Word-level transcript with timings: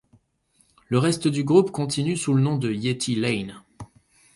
Le 0.89 0.97
reste 0.97 1.27
du 1.27 1.43
groupe 1.43 1.69
continue 1.69 2.17
sous 2.17 2.33
le 2.33 2.41
nom 2.41 2.57
de 2.57 2.73
Yeti 2.73 3.13
Lane. 3.13 3.61